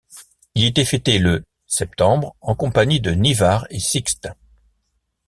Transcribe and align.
Il 0.55 0.65
était 0.65 0.83
fêté 0.83 1.19
le 1.19 1.43
septembre 1.67 2.35
en 2.41 2.55
compagnie 2.55 2.99
de 3.01 3.11
Nivard 3.11 3.67
et 3.69 3.77
Sixte. 3.79 4.29